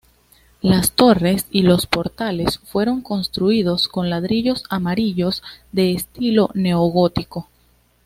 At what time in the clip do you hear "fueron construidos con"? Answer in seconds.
2.57-4.09